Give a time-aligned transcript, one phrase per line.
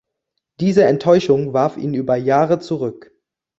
[0.61, 3.11] Diese Enttäuschung warf ihn über Jahre zurück.